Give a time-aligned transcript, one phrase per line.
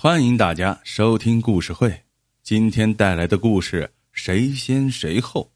[0.00, 2.04] 欢迎大家收听故事会。
[2.44, 5.50] 今天带来的故事谁先谁后。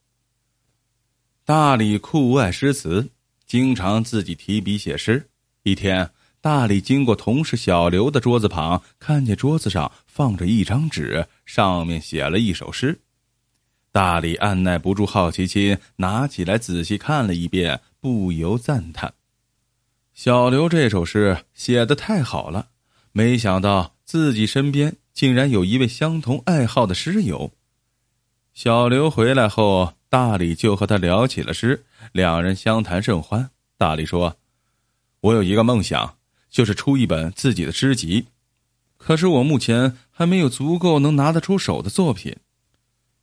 [1.45, 3.09] 大李酷爱诗词，
[3.47, 5.31] 经常自己提笔写诗。
[5.63, 6.11] 一天，
[6.41, 13.01] 大李经过同事小刘的桌子旁，看见桌子上放着一张纸，上面写了一首诗。
[13.93, 19.15] 大李按耐不住好奇心，拿起来仔细看了一遍，不由赞叹：
[20.13, 22.71] 小刘这首诗写的太好了。
[23.13, 27.53] 没想到自己身边竟然有一位相同爱好的诗友。
[28.55, 33.51] 小刘回来后，大李就和他聊起了诗，两人相谈甚欢。
[33.79, 34.37] 大李说
[35.21, 36.17] ：“我有一个梦想，
[36.51, 38.27] 就是出一本自己的诗集，
[38.99, 42.37] 可是我目前还没有足够能拿得出手的作品。”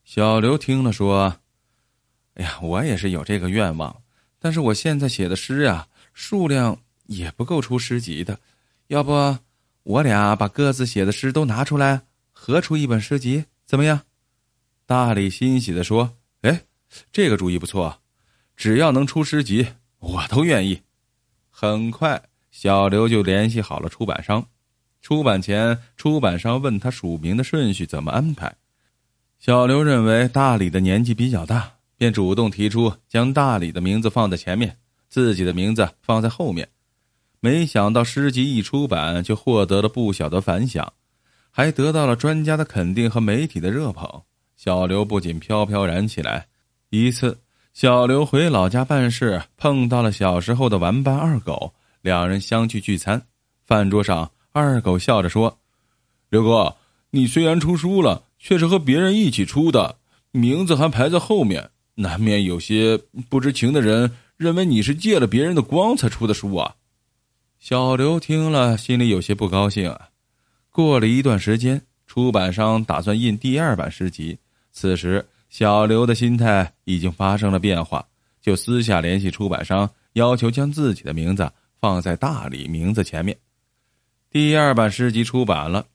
[0.04, 1.38] 小刘听了说
[2.34, 4.02] ：“哎呀，我也是有这个愿望，
[4.40, 8.40] 但是我现在写的诗啊，数量也不够出诗集的，
[8.88, 9.38] 要不？”
[9.90, 14.02] 我俩把各自写的诗都拿出来，合出一本诗集，怎么样？
[14.86, 16.62] 大李欣喜的说：“哎，
[17.12, 18.00] 这个主意不错，
[18.56, 19.66] 只要能出诗集，
[19.98, 20.80] 我都愿意。”
[21.50, 24.46] 很快，小刘就联系好了出版商。
[25.02, 28.54] 出版前，出版商问他署名的顺序怎么安排。
[29.40, 36.70] 小刘认为大李的年纪比较大，便主动提出将大李的名字放在前面，自己的名字放在后面。
[37.42, 40.92] 没想到诗集一出版就获得了不小的反响，
[41.50, 44.24] 还得到了专家的肯定和媒体的热捧。
[44.58, 46.48] 小刘不仅飘飘然起来。
[46.90, 47.40] 一次，
[47.74, 53.22] 小刘回老家办事，碰到了小时候的玩伴二狗，两人相聚聚餐。
[53.66, 55.60] 饭桌上，二狗笑着说
[56.30, 56.76] ：“刘哥，
[57.12, 59.96] 你虽然出书了，却是和别人一起出的，
[60.32, 66.76] 名字还排在后面，难免有些不知情的人认为你是借了别人的光才出的书啊。”
[67.60, 70.08] 小刘听了，心里有些不高兴啊。
[70.72, 74.40] 过了一段时间，出版商打算印第二版诗集。
[74.72, 78.08] 此时，小刘的心态已经发生了变化，
[78.42, 83.38] 就私下联系出版商，要求将自己的名字放在大理名字前面。
[84.32, 85.86] 第二版诗集出版了，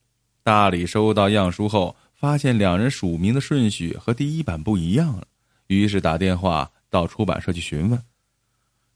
[0.43, 5.27] 大理收到样书后，发现两人署名的顺序和第一版不一样了，
[5.69, 7.99] 于是打电话到出版社去询问。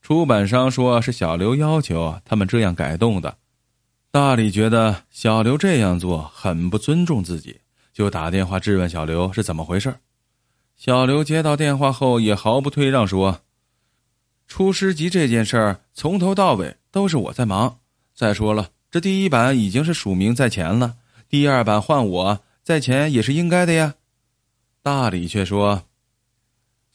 [0.08, 3.36] 出版商说是小刘要求他们这样改动的，
[4.10, 7.60] 大李觉得小刘这样做很不尊重自己，
[7.92, 9.94] 就打电话质问小刘是怎么回事。
[10.78, 13.42] 小刘接到电话后也毫不退让说
[14.48, 17.80] ：“出诗集这件事儿从头到尾都是我在忙。
[18.14, 20.96] 再说了，这第一版已经是署名在前了，
[21.28, 23.96] 第二版换我在前也是应该的呀。”
[24.82, 25.82] 大李却说：“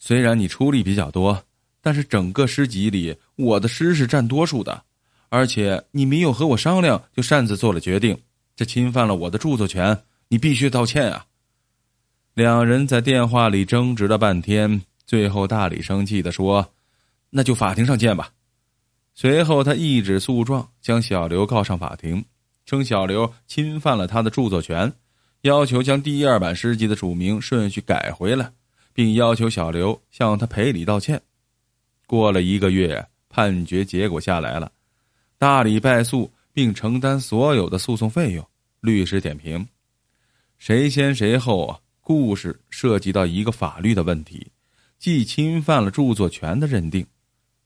[0.00, 1.44] 虽然你出力比较多。”
[1.84, 4.82] 但是整个诗集里，我的诗是占多数的，
[5.28, 8.18] 而且你没有和我商量就擅自做了决定，
[8.56, 11.26] 这侵犯了我的著作权，你必须道歉啊！
[12.32, 16.72] 两人在电话里争执了半天，最后大李生气的说
[17.28, 18.30] ：“那就法庭上见吧。”
[19.14, 22.24] 随后他一纸诉状将小刘告上法庭，
[22.64, 24.90] 称小刘侵犯了他的著作权，
[25.42, 28.50] 要求将第二版诗集的署名顺序改回来，
[28.94, 31.20] 并要求小刘向他赔礼道歉。
[32.06, 34.70] 过了一个月，判决结果下来了，
[35.38, 38.46] 大理败诉，并承担所有的诉讼费用。
[38.80, 39.66] 律师点评：
[40.58, 41.80] 谁先谁后？
[42.06, 44.46] 故事涉及到一个法律的问题，
[44.98, 47.06] 既侵犯了著作权的认定。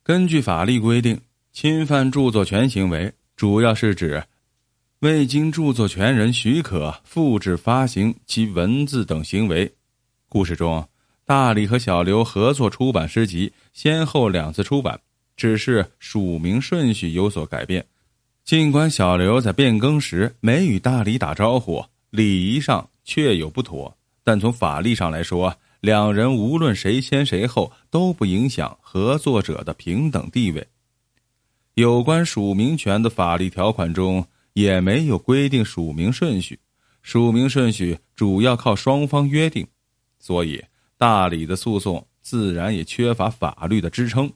[0.05, 1.21] 根据法律规定，
[1.53, 4.23] 侵犯著作权行为主要是指
[5.01, 9.69] 未经著作权人许可复制、发行其文字等行为。
[10.29, 10.89] 故事中。
[11.29, 14.99] 大李和小刘合作出版诗集，先后两次出版，
[15.37, 17.85] 只是署名顺序有所改变。
[18.47, 23.95] 尽管小刘在变更时没与大李打招呼，礼仪上确有不妥，
[24.25, 30.67] 但从法律上来说，两人无论谁先谁后都不影响合作者的平等地位。
[31.75, 36.59] 有关署名权的法律条款中也没有规定署名顺序，
[37.03, 39.67] 署名顺序主要靠双方约定，
[40.19, 40.65] 所以。
[40.99, 44.33] 大理的诉讼自然也缺乏法律的支撑。